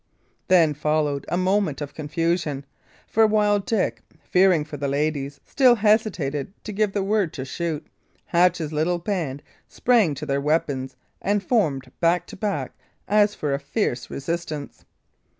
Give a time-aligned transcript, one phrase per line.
[0.47, 2.65] Then followed a moment of confusion;
[3.05, 7.85] for while Dick, fearing for the ladies, still hesitated to give the word to shoot,
[8.25, 12.71] Hatch's little band sprang to their weapons and formed back to back
[13.07, 14.85] as for a fierce resistance.